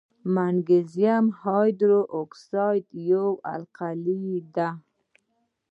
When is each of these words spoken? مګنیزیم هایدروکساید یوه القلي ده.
مګنیزیم 0.35 1.25
هایدروکساید 1.41 2.85
یوه 3.09 3.31
القلي 3.55 4.27
ده. 4.55 4.69